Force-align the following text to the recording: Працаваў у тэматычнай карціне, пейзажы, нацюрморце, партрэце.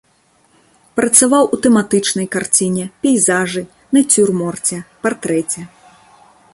Працаваў 0.99 1.43
у 1.57 1.59
тэматычнай 1.65 2.27
карціне, 2.37 2.85
пейзажы, 3.05 3.63
нацюрморце, 3.99 4.77
партрэце. 5.07 5.61